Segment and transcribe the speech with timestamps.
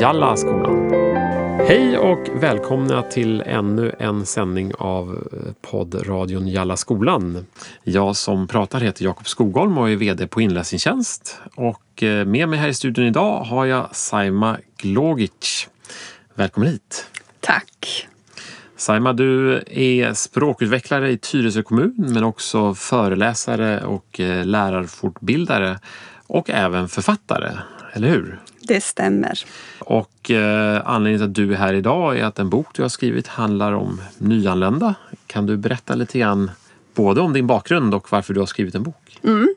[0.00, 0.90] Jalla skolan.
[1.68, 5.28] Hej och välkomna till ännu en sändning av
[5.60, 7.46] poddradion Jalla skolan.
[7.82, 11.40] Jag som pratar heter Jakob Skogholm och är VD på Inläsningstjänst.
[11.54, 15.68] Och eh, med mig här i studion idag har jag Saima Glogic.
[16.34, 17.06] Välkommen hit!
[17.40, 18.06] Tack!
[18.76, 25.78] Saima, du är språkutvecklare i Tyresö kommun men också föreläsare och eh, lärarfortbildare
[26.26, 27.52] och även författare,
[27.92, 28.38] eller hur?
[28.60, 29.44] Det stämmer.
[29.78, 32.88] Och eh, anledningen till att du är här idag är att en bok du har
[32.88, 34.94] skrivit handlar om nyanlända.
[35.26, 36.50] Kan du berätta lite grann
[36.94, 39.18] både om din bakgrund och varför du har skrivit en bok?
[39.24, 39.54] Mm.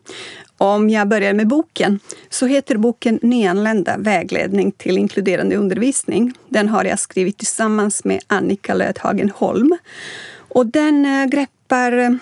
[0.58, 6.34] Om jag börjar med boken så heter boken Nyanlända vägledning till inkluderande undervisning.
[6.50, 9.78] Den har jag skrivit tillsammans med Annika Löthagen Holm.
[10.36, 12.20] Och den äh, greppar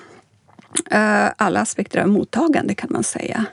[0.91, 3.45] äh, alla aspekter av mottagande kan man säga.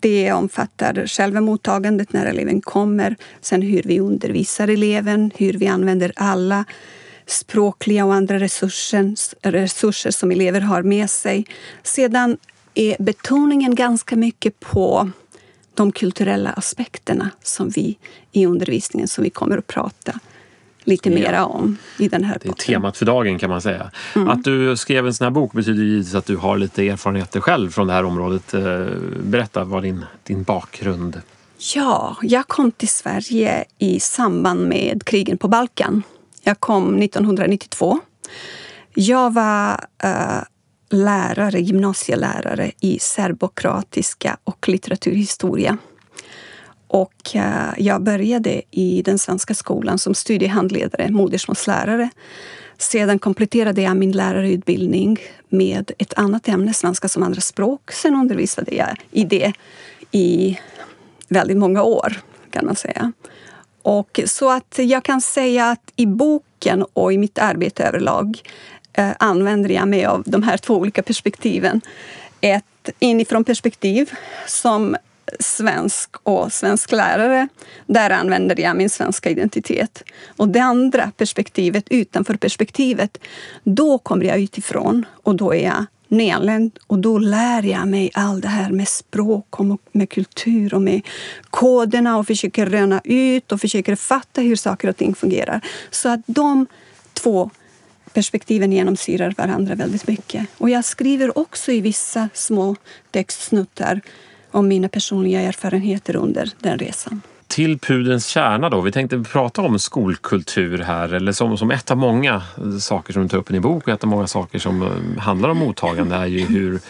[0.00, 6.12] Det omfattar själva mottagandet när eleven kommer, sen hur vi undervisar eleven, hur vi använder
[6.16, 6.64] alla
[7.26, 11.46] språkliga och andra resurser, resurser som elever har med sig.
[11.82, 12.36] Sedan
[12.74, 15.10] är betoningen ganska mycket på
[15.74, 17.98] de kulturella aspekterna som vi
[18.32, 20.20] i undervisningen som vi kommer att prata
[20.84, 21.14] lite ja.
[21.14, 23.90] mera om i den här Det är temat för dagen kan man säga.
[24.16, 24.28] Mm.
[24.28, 27.70] Att du skrev en sån här bok betyder givetvis att du har lite erfarenheter själv
[27.70, 28.54] från det här området.
[28.54, 28.86] Eh,
[29.22, 31.20] berätta vad din, din bakgrund
[31.74, 36.02] Ja, jag kom till Sverige i samband med krigen på Balkan.
[36.42, 38.00] Jag kom 1992.
[38.94, 39.72] Jag var
[40.04, 40.42] uh,
[40.90, 45.78] lärare, gymnasielärare i serbokratiska och litteraturhistoria.
[46.92, 52.10] Och eh, jag började i den svenska skolan som studiehandledare, modersmålslärare.
[52.78, 57.92] Sedan kompletterade jag min lärarutbildning med ett annat ämne, svenska som andraspråk.
[57.92, 59.52] Sen undervisade jag i det
[60.10, 60.58] i
[61.28, 62.20] väldigt många år,
[62.50, 63.12] kan man säga.
[63.82, 68.42] Och så att jag kan säga att i boken och i mitt arbete överlag
[68.92, 71.80] eh, använder jag mig av de här två olika perspektiven.
[72.40, 74.10] Ett inifrån perspektiv
[74.46, 74.96] som
[75.40, 77.48] svensk och svensk lärare.
[77.86, 80.02] Där använder jag min svenska identitet.
[80.36, 83.18] Och det andra perspektivet, utanför perspektivet,
[83.64, 88.42] då kommer jag utifrån och då är jag nyanländ och då lär jag mig allt
[88.42, 91.00] det här med språk och med kultur och med
[91.50, 95.60] koderna och försöker röna ut och försöker fatta hur saker och ting fungerar.
[95.90, 96.66] Så att de
[97.12, 97.50] två
[98.12, 100.46] perspektiven genomsyrar varandra väldigt mycket.
[100.58, 102.76] Och jag skriver också i vissa små
[103.10, 104.00] textsnuttar
[104.52, 107.22] om mina personliga erfarenheter under den resan.
[107.46, 108.80] Till pudens kärna då.
[108.80, 112.42] Vi tänkte prata om skolkultur här, eller som, som ett av många
[112.80, 115.22] saker som du tar upp i din bok och ett av många saker som eh,
[115.22, 116.80] handlar om mottagande är ju hur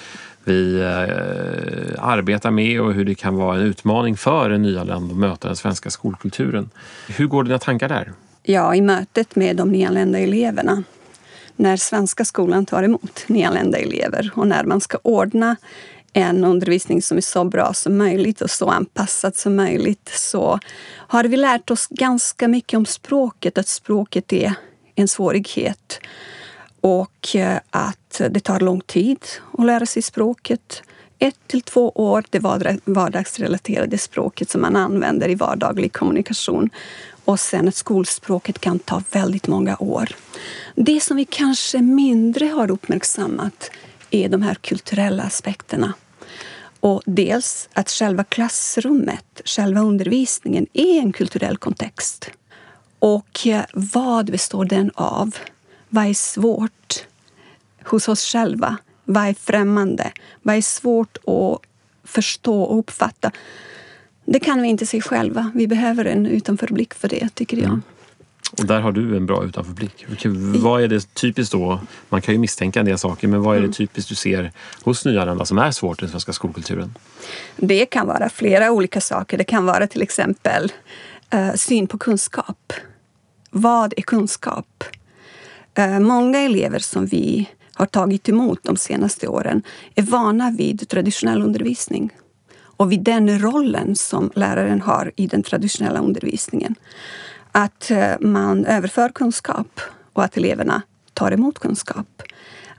[0.44, 5.16] vi eh, arbetar med och hur det kan vara en utmaning för en nyanländ att
[5.16, 6.70] möta den svenska skolkulturen.
[7.08, 8.12] Hur går dina tankar där?
[8.42, 10.82] Ja, i mötet med de nyanlända eleverna.
[11.56, 15.56] När svenska skolan tar emot nyanlända elever och när man ska ordna
[16.12, 20.58] en undervisning som är så bra som möjligt och så anpassad som möjligt så
[20.94, 24.54] har vi lärt oss ganska mycket om språket, att språket är
[24.94, 26.00] en svårighet
[26.80, 29.18] och eh, att det tar lång tid
[29.58, 30.82] att lära sig språket.
[31.18, 32.38] Ett till två år, det
[32.84, 36.70] vardagsrelaterade språket som man använder i vardaglig kommunikation.
[37.24, 40.08] Och sen att skolspråket kan ta väldigt många år.
[40.74, 43.70] Det som vi kanske mindre har uppmärksammat
[44.14, 45.94] är de här kulturella aspekterna.
[46.80, 52.30] Och dels att själva klassrummet, själva undervisningen, är en kulturell kontext.
[52.98, 55.36] Och eh, vad består den av?
[55.88, 57.06] Vad är svårt
[57.84, 58.76] hos oss själva?
[59.04, 60.12] Vad är främmande?
[60.42, 61.60] Vad är svårt att
[62.04, 63.30] förstå och uppfatta?
[64.24, 65.50] Det kan vi inte se själva.
[65.54, 67.66] Vi behöver en utanförblick för det, tycker jag.
[67.66, 67.82] Mm.
[68.58, 70.06] Och där har du en bra utanförblick.
[70.62, 71.80] Vad är det typiskt då?
[72.08, 73.72] Man kan ju misstänka en del saker, men vad är det mm.
[73.72, 74.52] typiskt du ser
[74.82, 76.94] hos nyanlända som är svårt i den svenska skolkulturen?
[77.56, 79.38] Det kan vara flera olika saker.
[79.38, 80.72] Det kan vara till exempel
[81.34, 82.72] uh, syn på kunskap.
[83.50, 84.84] Vad är kunskap?
[85.78, 89.62] Uh, många elever som vi har tagit emot de senaste åren
[89.94, 92.10] är vana vid traditionell undervisning
[92.76, 96.74] och vid den rollen som läraren har i den traditionella undervisningen
[97.52, 99.80] att eh, man överför kunskap
[100.12, 100.82] och att eleverna
[101.14, 102.22] tar emot kunskap.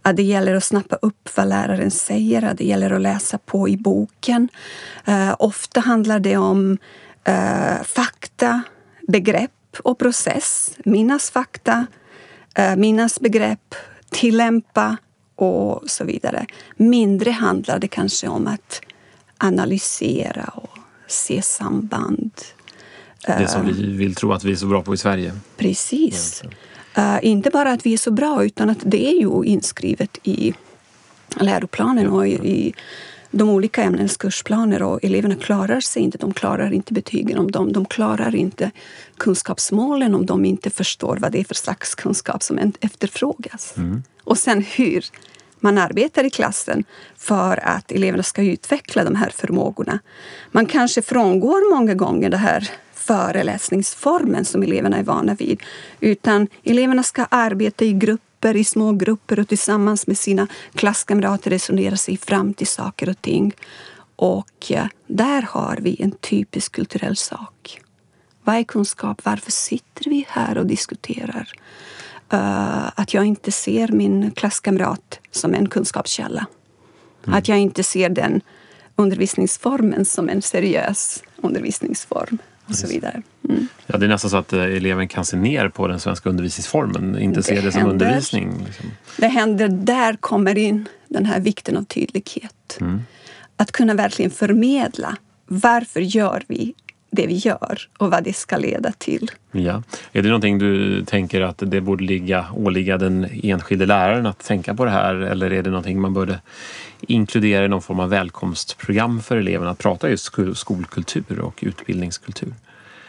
[0.01, 3.69] Att det gäller att snappa upp vad läraren säger, att det gäller att läsa på
[3.69, 4.49] i boken.
[5.05, 6.77] Eh, ofta handlar det om
[7.23, 8.61] eh, fakta,
[9.07, 9.51] begrepp
[9.83, 10.77] och process.
[10.85, 11.85] Minnas fakta,
[12.77, 13.75] minnas begrepp,
[14.09, 14.97] tillämpa
[15.35, 16.45] och så vidare.
[16.75, 18.81] Mindre handlar det kanske om att
[19.37, 20.77] analysera och
[21.07, 22.31] se samband
[23.27, 25.33] det som vi vill tro att vi är så bra på i Sverige.
[25.57, 26.43] Precis.
[26.97, 30.53] Uh, inte bara att vi är så bra, utan att det är ju inskrivet i
[31.39, 32.73] läroplanen och i, i
[33.31, 36.17] de olika ämnens kursplaner och eleverna klarar sig inte.
[36.17, 37.73] De klarar inte betygen om dem.
[37.73, 38.71] De klarar inte
[39.17, 43.73] kunskapsmålen om de inte förstår vad det är för slags kunskap som efterfrågas.
[43.77, 44.03] Mm.
[44.23, 45.05] Och sen hur
[45.59, 46.83] man arbetar i klassen
[47.17, 49.99] för att eleverna ska utveckla de här förmågorna.
[50.51, 52.69] Man kanske frångår många gånger det här
[53.05, 55.63] föreläsningsformen som eleverna är vana vid.
[55.99, 61.97] Utan eleverna ska arbeta i grupper, i små grupper och tillsammans med sina klasskamrater resonera
[61.97, 63.53] sig fram till saker och ting.
[64.15, 67.81] Och eh, där har vi en typisk kulturell sak.
[68.43, 69.21] Vad är kunskap?
[69.25, 71.49] Varför sitter vi här och diskuterar?
[72.33, 76.45] Uh, att jag inte ser min klasskamrat som en kunskapskälla.
[77.23, 77.37] Mm.
[77.37, 78.41] Att jag inte ser den
[78.95, 82.37] undervisningsformen som en seriös undervisningsform
[82.73, 83.21] och så vidare.
[83.49, 83.67] Mm.
[83.87, 87.19] Ja, det är nästan så att eh, eleven kan se ner på den svenska undervisningsformen,
[87.19, 88.63] inte det se det som händer, undervisning.
[88.65, 88.91] Liksom.
[89.17, 92.77] Det händer, där kommer in den här vikten av tydlighet.
[92.81, 93.01] Mm.
[93.57, 96.73] Att kunna verkligen förmedla varför gör vi
[97.15, 99.31] det vi gör och vad det ska leda till.
[99.51, 99.83] Ja.
[100.11, 104.73] Är det någonting du tänker att det borde ligga, åligga den enskilde läraren att tänka
[104.73, 106.39] på det här eller är det någonting man borde
[107.01, 112.53] inkludera i någon form av välkomstprogram för eleverna att prata just skolkultur och utbildningskultur?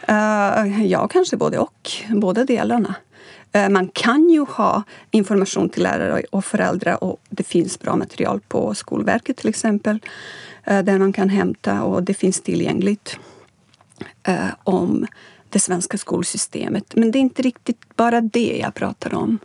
[0.09, 1.91] Uh, ja, kanske både och.
[2.09, 2.95] Båda delarna.
[3.55, 8.39] Uh, man kan ju ha information till lärare och föräldrar och det finns bra material
[8.47, 9.99] på Skolverket till exempel
[10.71, 13.19] uh, där man kan hämta och det finns tillgängligt
[14.63, 15.07] om
[15.49, 16.95] det svenska skolsystemet.
[16.95, 19.39] Men det är inte riktigt bara det jag pratar om.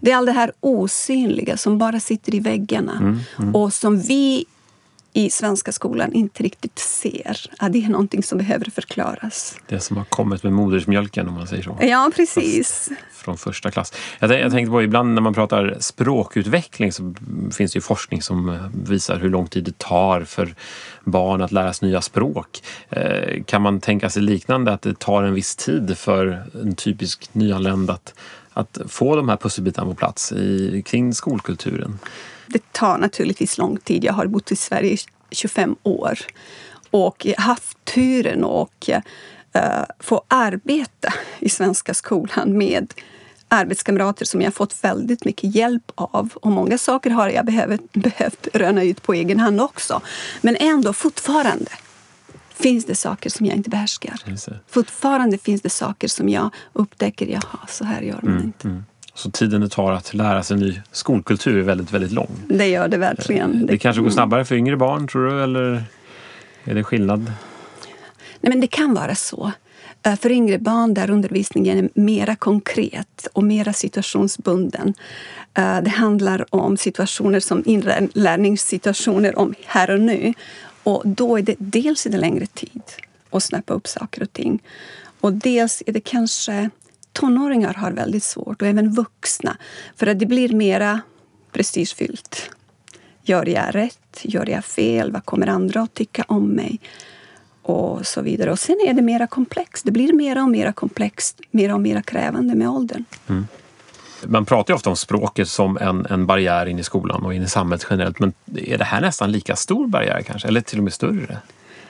[0.00, 3.54] Det är allt det här osynliga som bara sitter i väggarna mm, mm.
[3.54, 4.44] och som vi
[5.16, 9.58] i svenska skolan inte riktigt ser att det är någonting som behöver förklaras.
[9.68, 11.78] Det som har kommit med modersmjölken om man säger så.
[11.80, 12.88] Ja, precis.
[12.88, 13.92] Fast från första klass.
[14.18, 17.14] Jag, jag tänkte på ibland när man pratar språkutveckling så
[17.52, 20.54] finns det ju forskning som eh, visar hur lång tid det tar för
[21.04, 22.62] barn att lära sig nya språk.
[22.90, 27.28] Eh, kan man tänka sig liknande att det tar en viss tid för en typisk
[27.32, 28.14] nyanländ att,
[28.52, 31.98] att få de här pusselbitarna på plats i, kring skolkulturen?
[32.46, 34.04] Det tar naturligtvis lång tid.
[34.04, 34.92] Jag har bott i Sverige
[35.30, 36.18] i 25 år
[36.90, 39.62] och haft turen att uh,
[40.00, 42.94] få arbeta i svenska skolan med
[43.48, 46.32] arbetskamrater som jag fått väldigt mycket hjälp av.
[46.34, 50.00] Och många saker har jag behövt, behövt röna ut på egen hand också.
[50.40, 51.70] Men ändå fortfarande
[52.54, 54.14] finns det saker som jag inte behärskar.
[54.68, 58.68] Fortfarande finns det saker som jag upptäcker, jaha, så här gör man mm, inte.
[58.68, 58.84] Mm.
[59.14, 62.30] Så tiden det tar att lära sig ny skolkultur är väldigt, väldigt lång.
[62.48, 63.66] Det gör det verkligen.
[63.66, 65.42] Det, det kanske går snabbare för yngre barn, tror du?
[65.42, 65.84] Eller
[66.64, 67.32] är det skillnad?
[68.40, 69.52] Nej, men det kan vara så.
[70.02, 74.94] Eh, för yngre barn där undervisningen är mera konkret och mera situationsbunden.
[75.54, 80.34] Eh, det handlar om situationer som inlärningssituationer om här och nu.
[80.82, 82.82] Och då är det dels är det längre tid
[83.30, 84.62] att snappa upp saker och ting.
[85.20, 86.70] Och dels är det kanske
[87.24, 89.56] tonåringar har väldigt svårt, och även vuxna.
[89.96, 91.00] För att det blir mera
[91.52, 92.50] prestigefyllt.
[93.22, 94.20] Gör jag rätt?
[94.22, 95.12] Gör jag fel?
[95.12, 96.80] Vad kommer andra att tycka om mig?
[97.62, 98.50] Och så vidare.
[98.50, 99.84] Och sen är det mera komplext.
[99.84, 103.04] Det blir mera och mera komplext, mera och mera krävande med åldern.
[103.28, 103.46] Mm.
[104.26, 107.42] Man pratar ju ofta om språket som en, en barriär in i skolan och in
[107.42, 108.18] i samhället generellt.
[108.18, 110.48] Men är det här nästan lika stor barriär kanske?
[110.48, 111.38] Eller till och med större?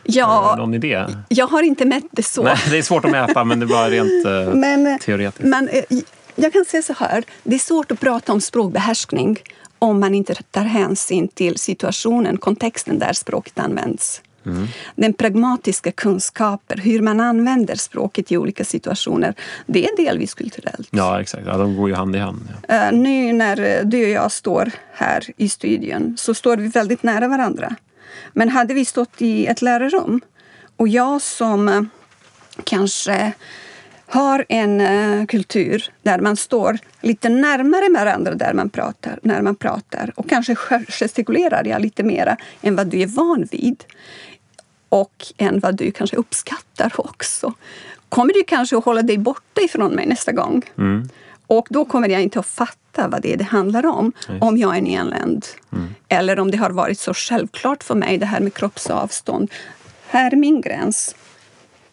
[0.04, 1.04] Ja, någon idé?
[1.28, 2.42] Jag har inte mätt det så.
[2.42, 5.44] Nej, det är svårt att mäta men det bara rent eh, men, teoretiskt.
[5.44, 5.84] Men, eh,
[6.36, 9.38] jag kan säga så här, det är svårt att prata om språkbehärskning
[9.78, 14.22] om man inte tar hänsyn till situationen, kontexten där språket används.
[14.46, 14.66] Mm.
[14.96, 19.34] Den pragmatiska kunskapen, hur man använder språket i olika situationer,
[19.66, 20.88] det är delvis kulturellt.
[20.90, 21.46] Ja, exakt.
[21.46, 22.48] Ja, de går ju hand i hand.
[22.68, 22.90] Ja.
[22.90, 27.28] Uh, nu när du och jag står här i studion så står vi väldigt nära
[27.28, 27.76] varandra.
[28.32, 30.20] Men hade vi stått i ett lärarrum
[30.76, 31.82] och jag som eh,
[32.64, 33.32] kanske
[34.06, 39.56] har en uh, kultur där man står lite närmare varandra där man pratar, när man
[39.56, 40.56] pratar och kanske
[40.88, 43.84] gestikulerar jag lite mera än vad du är van vid
[44.88, 47.52] och än vad du kanske uppskattar också.
[48.08, 50.62] Kommer du kanske att hålla dig borta ifrån mig nästa gång.
[50.78, 51.08] Mm.
[51.46, 54.38] Och då kommer jag inte att fatta vad det är det handlar om, Nej.
[54.40, 55.46] om jag är nyanländ.
[55.72, 55.94] Mm.
[56.08, 59.50] Eller om det har varit så självklart för mig, det här med kroppsavstånd.
[60.06, 61.14] Här är min gräns.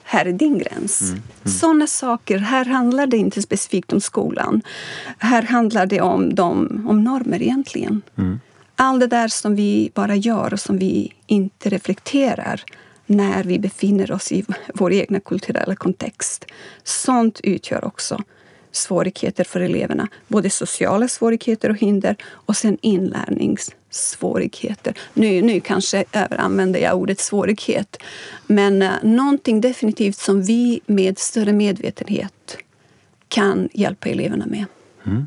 [0.03, 1.01] Här är din gräns.
[1.01, 1.13] Mm.
[1.13, 1.58] Mm.
[1.58, 2.38] Sådana saker.
[2.38, 4.62] Här handlar det inte specifikt om skolan.
[5.17, 8.01] Här handlar det om, de, om normer egentligen.
[8.17, 8.39] Mm.
[8.75, 12.63] Allt det där som vi bara gör och som vi inte reflekterar
[13.05, 16.46] när vi befinner oss i vår egna kulturella kontext.
[16.84, 18.24] Sånt utgör också
[18.72, 20.08] svårigheter för eleverna.
[20.28, 24.94] Både sociala svårigheter och hinder och sen inlärningssvårigheter.
[25.13, 27.98] Nu, nu kanske överanvänder jag ordet svårighet.
[28.48, 32.58] Men uh, någonting definitivt som vi med större medvetenhet
[33.28, 34.66] kan hjälpa eleverna med.
[35.06, 35.25] Mm.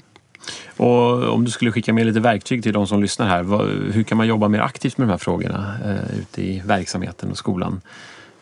[0.76, 3.42] Och om du skulle skicka med lite verktyg till de som lyssnar här.
[3.42, 7.30] Vad, hur kan man jobba mer aktivt med de här frågorna eh, ute i verksamheten
[7.30, 7.80] och skolan?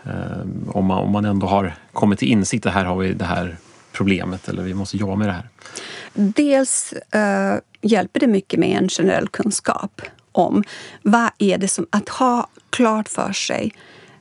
[0.05, 0.13] Eh,
[0.67, 3.57] om, man, om man ändå har kommit till insikt att här har vi det här
[3.93, 5.49] problemet eller vi måste jobba med det här.
[6.15, 10.65] Dels eh, hjälper det mycket med en generell kunskap om
[11.03, 11.87] vad är det som...
[11.91, 13.73] Att ha klart för sig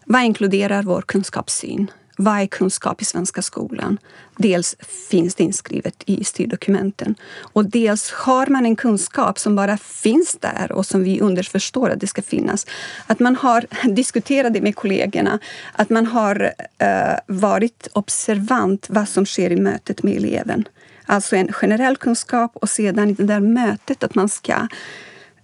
[0.05, 1.91] vad inkluderar vår kunskapssyn?
[2.17, 3.97] Vad är kunskap i svenska skolan?
[4.37, 4.75] Dels
[5.09, 10.71] finns det inskrivet i styrdokumenten och dels har man en kunskap som bara finns där
[10.71, 12.65] och som vi underförstår att det ska finnas.
[13.07, 15.39] Att man har diskuterat det med kollegorna,
[15.73, 16.43] att man har
[16.83, 20.67] uh, varit observant vad som sker i mötet med eleven.
[21.05, 24.67] Alltså en generell kunskap och sedan i det där mötet att man ska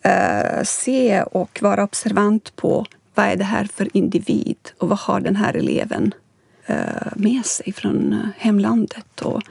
[0.05, 5.19] uh, se och vara observant på vad är det här för individ och vad har
[5.19, 6.13] den här eleven
[7.15, 9.21] med sig från eh, hemlandet.
[9.21, 9.41] Och,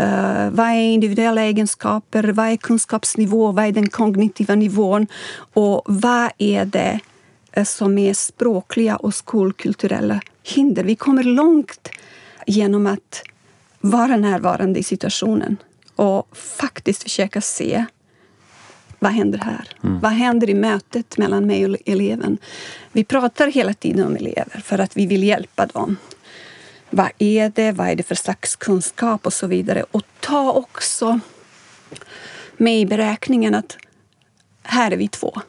[0.00, 2.24] Uh, vad är individuella egenskaper?
[2.24, 3.52] Vad är kunskapsnivå?
[3.52, 5.06] Vad är den kognitiva nivån?
[5.52, 7.00] Och vad är det
[7.64, 10.84] som är språkliga och skolkulturella hinder?
[10.84, 11.90] Vi kommer långt
[12.46, 13.22] genom att
[13.80, 15.56] vara närvarande i situationen
[15.96, 17.84] och faktiskt försöka se
[18.98, 19.68] vad händer här?
[19.84, 20.00] Mm.
[20.00, 22.38] Vad händer i mötet mellan mig och eleven?
[22.92, 25.96] Vi pratar hela tiden om elever för att vi vill hjälpa dem.
[26.90, 27.72] Vad är det?
[27.72, 29.84] Vad är det för slags kunskap och så vidare.
[29.90, 31.20] Och ta också
[32.56, 33.76] med i beräkningen att
[34.62, 35.40] här är vi två.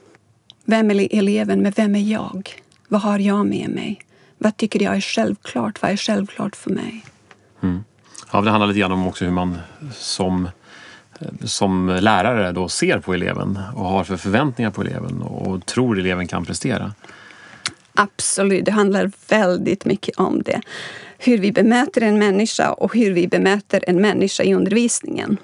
[0.66, 2.50] Vem är eleven, men vem är jag?
[2.88, 4.02] Vad har jag med mig?
[4.38, 5.82] Vad tycker jag är självklart?
[5.82, 7.06] Vad är självklart för mig?
[7.64, 7.84] Mm.
[8.32, 9.58] Ja, det handlar lite grann om också hur man
[9.94, 10.50] som,
[11.44, 16.28] som lärare då ser på eleven och har för förväntningar på eleven och tror eleven
[16.28, 16.94] kan prestera.
[17.94, 20.62] Absolut, det handlar väldigt mycket om det
[21.20, 25.38] hur vi bemöter en människa och hur vi bemöter en människa i undervisningen.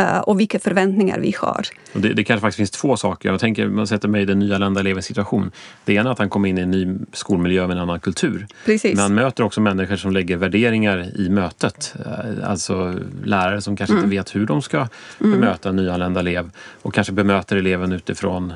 [0.00, 1.66] Uh, och vilka förväntningar vi har.
[1.92, 3.28] Det, det kanske faktiskt finns två saker.
[3.30, 5.50] Jag tänker, man sätter mig i den nyanlända elevens situation.
[5.84, 8.46] Det ena är att han kommer in i en ny skolmiljö med en annan kultur.
[8.64, 8.94] Precis.
[8.94, 11.94] Men han möter också människor som lägger värderingar i mötet.
[12.06, 12.94] Uh, alltså
[13.24, 14.04] lärare som kanske mm.
[14.04, 15.40] inte vet hur de ska mm.
[15.40, 16.50] bemöta en nyanländ elev
[16.82, 18.52] och kanske bemöter eleven utifrån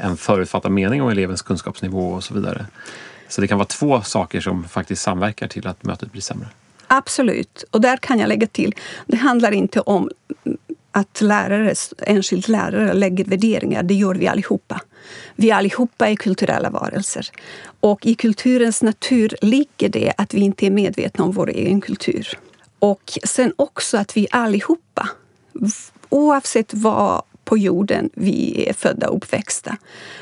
[0.00, 2.66] en förutfattad mening om elevens kunskapsnivå och så vidare.
[3.28, 6.48] Så det kan vara två saker som faktiskt samverkar till att mötet blir sämre.
[6.86, 7.64] Absolut.
[7.70, 8.74] Och där kan jag lägga till,
[9.06, 10.10] det handlar inte om
[10.90, 13.82] att lärare, enskild lärare lägger värderingar.
[13.82, 14.80] Det gör vi allihopa.
[15.34, 17.26] Vi allihopa är kulturella varelser.
[17.80, 22.38] Och i kulturens natur ligger det att vi inte är medvetna om vår egen kultur.
[22.78, 25.08] Och sen också att vi allihopa,
[26.08, 29.76] oavsett vad på jorden vi är födda och uppväxta.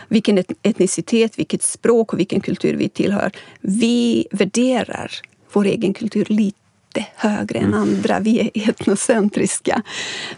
[0.08, 3.32] Vilken etnicitet, vilket språk och vilken kultur vi tillhör.
[3.60, 5.12] Vi värderar
[5.52, 7.80] vår egen kultur lite högre än mm.
[7.80, 8.20] andra.
[8.20, 9.82] Vi är etnocentriska.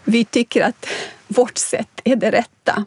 [0.03, 0.85] Vi tycker att
[1.27, 2.85] vårt sätt är det rätta.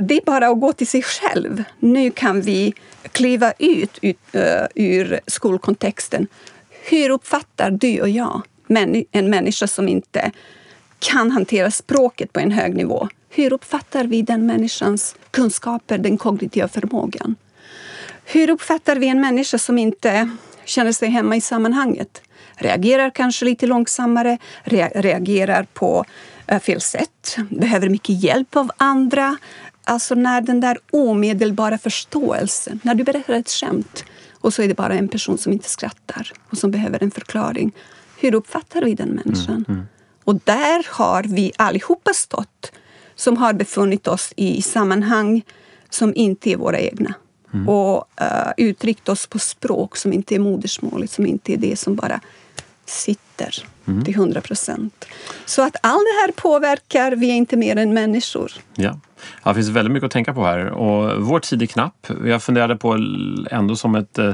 [0.00, 1.64] Det är bara att gå till sig själv.
[1.78, 2.74] Nu kan vi
[3.12, 4.18] kliva ut, ut
[4.74, 6.26] ur skolkontexten.
[6.88, 8.42] Hur uppfattar du och jag
[9.12, 10.32] en människa som inte
[11.10, 13.08] kan hantera språket på en hög nivå.
[13.28, 17.34] Hur uppfattar vi den människans kunskaper, den kognitiva förmågan?
[18.24, 20.30] Hur uppfattar vi en människa som inte
[20.64, 22.22] känner sig hemma i sammanhanget?
[22.54, 24.38] Reagerar kanske lite långsammare,
[24.94, 26.04] reagerar på
[26.46, 29.36] eh, fel sätt, behöver mycket hjälp av andra.
[29.84, 34.74] Alltså när den där omedelbara förståelsen, när du berättar ett skämt och så är det
[34.74, 37.72] bara en person som inte skrattar och som behöver en förklaring.
[38.18, 39.64] Hur uppfattar vi den människan?
[39.68, 39.86] Mm, mm.
[40.26, 42.72] Och där har vi allihopa stått
[43.14, 45.42] som har befunnit oss i sammanhang
[45.90, 47.14] som inte är våra egna.
[47.54, 47.68] Mm.
[47.68, 51.96] Och uh, uttryckt oss på språk som inte är modersmålet, som inte är det som
[51.96, 52.20] bara
[52.84, 54.04] sitter mm.
[54.04, 55.04] till hundra procent.
[55.44, 58.52] Så att allt det här påverkar, vi är inte mer än människor.
[58.74, 59.00] Ja.
[59.44, 62.06] Ja, det finns väldigt mycket att tänka på här och vår tid är knapp.
[62.24, 62.92] Jag funderade på
[63.50, 64.28] ändå som ett eh,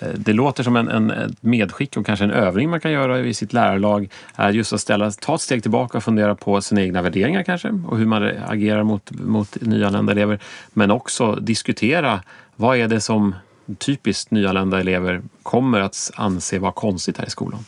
[0.00, 3.20] eh, det låter som en, en, ett medskick och kanske en övning man kan göra
[3.20, 6.82] i sitt lärarlag är just att ställa, ta ett steg tillbaka och fundera på sina
[6.82, 10.38] egna värderingar kanske och hur man agerar mot, mot nyanlända elever.
[10.72, 12.20] Men också diskutera
[12.56, 13.34] vad är det som
[13.78, 17.64] typiskt nyanlända elever kommer att anse vara konstigt här i skolan.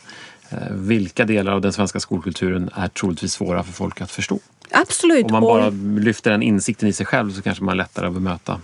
[0.49, 4.39] Eh, vilka delar av den svenska skolkulturen är troligtvis svåra för folk att förstå?
[4.71, 5.25] Absolut.
[5.25, 8.61] Om man bara lyfter den insikten i sig själv så kanske man lättare att bemöta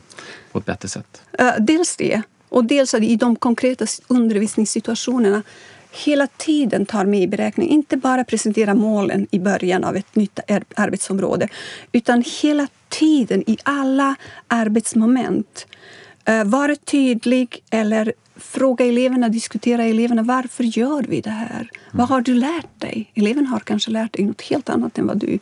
[0.51, 1.21] på ett bättre sätt.
[1.41, 2.21] Uh, dels det.
[2.49, 5.43] Och dels i de konkreta undervisningssituationerna
[5.91, 7.69] hela tiden tar med i beräkning.
[7.69, 10.39] Inte bara presentera målen i början av ett nytt
[10.75, 11.47] arbetsområde
[11.91, 14.15] utan hela tiden i alla
[14.47, 15.67] arbetsmoment.
[16.29, 20.23] Uh, vara tydlig eller fråga eleverna, diskutera eleverna.
[20.23, 21.59] Varför gör vi det här?
[21.59, 21.67] Mm.
[21.91, 23.11] Vad har du lärt dig?
[23.13, 25.39] Eleven har kanske lärt dig något helt annat än vad du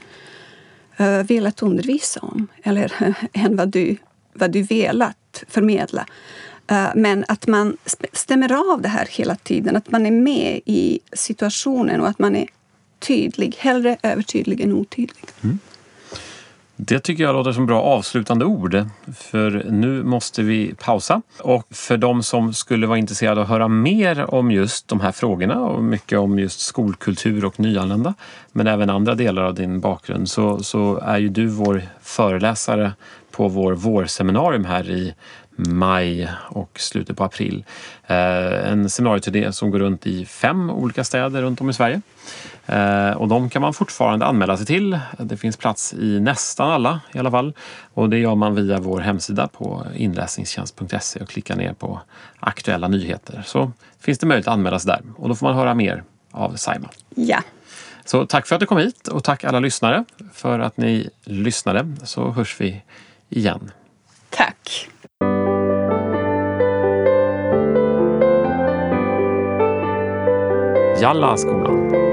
[0.99, 3.97] uh, velat undervisa om eller uh, än vad du,
[4.33, 6.05] vad du velat förmedla.
[6.71, 7.77] Uh, men att man
[8.13, 12.35] stämmer av det här hela tiden, att man är med i situationen och att man
[12.35, 12.47] är
[12.99, 13.55] tydlig.
[13.59, 15.25] Hellre övertydlig än otydlig.
[15.41, 15.59] Mm.
[16.83, 18.85] Det tycker jag låter som bra avslutande ord.
[19.15, 21.21] För nu måste vi pausa.
[21.39, 25.11] Och för de som skulle vara intresserade av att höra mer om just de här
[25.11, 28.13] frågorna och mycket om just skolkultur och nyanlända,
[28.51, 32.91] men även andra delar av din bakgrund, så, så är ju du vår föreläsare
[33.31, 35.13] på vår vårseminarium här i
[35.55, 37.63] maj och slutet på april.
[38.07, 42.01] Eh, en seminarieturné som går runt i fem olika städer runt om i Sverige.
[42.65, 44.99] Eh, och de kan man fortfarande anmäla sig till.
[45.17, 47.53] Det finns plats i nästan alla i alla fall.
[47.93, 52.01] Och det gör man via vår hemsida på inläsningstjänst.se och klickar ner på
[52.39, 53.43] aktuella nyheter.
[53.45, 56.55] Så finns det möjlighet att anmäla sig där och då får man höra mer av
[56.55, 56.89] Saima.
[57.15, 57.41] Ja.
[58.05, 61.95] Så tack för att du kom hit och tack alla lyssnare för att ni lyssnade
[62.03, 62.81] så hörs vi
[63.29, 63.71] igen.
[64.29, 64.87] Tack.
[71.01, 72.10] Jalla skolan.